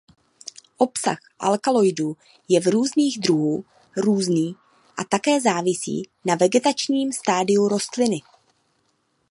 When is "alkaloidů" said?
1.39-2.17